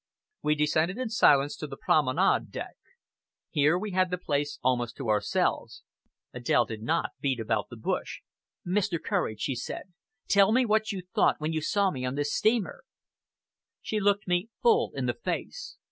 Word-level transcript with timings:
We 0.41 0.55
descended 0.55 0.97
in 0.97 1.09
silence 1.09 1.55
to 1.57 1.67
the 1.67 1.77
promenade 1.77 2.49
deck. 2.49 2.75
Here 3.51 3.77
we 3.77 3.91
had 3.91 4.09
the 4.09 4.17
place 4.17 4.57
almost 4.63 4.95
to 4.97 5.09
ourselves. 5.09 5.83
Adèle 6.35 6.65
did 6.67 6.81
not 6.81 7.11
beat 7.19 7.39
about 7.39 7.69
the 7.69 7.77
bush. 7.77 8.21
"Mr. 8.65 8.97
Courage," 8.99 9.41
she 9.41 9.53
said, 9.53 9.93
"tell 10.27 10.51
me 10.51 10.65
what 10.65 10.91
you 10.91 11.03
thought 11.13 11.39
when 11.39 11.53
you 11.53 11.61
saw 11.61 11.91
me 11.91 12.03
on 12.03 12.15
this 12.15 12.33
steamer!" 12.33 12.83
She 13.79 13.99
looked 13.99 14.27
me 14.27 14.49
full 14.63 14.91
in 14.95 15.05
the 15.05 15.13
face. 15.13 15.77